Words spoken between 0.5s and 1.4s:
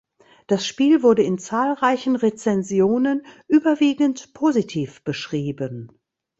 Spiel wurde in